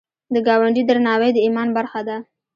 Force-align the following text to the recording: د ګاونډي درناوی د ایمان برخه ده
د 0.33 0.35
ګاونډي 0.47 0.81
درناوی 0.85 1.29
د 1.33 1.37
ایمان 1.45 1.69
برخه 1.77 2.01
ده 2.07 2.17